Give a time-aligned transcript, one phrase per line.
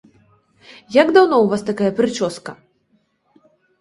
[0.95, 2.51] Як даўно ў вас такая прычоска?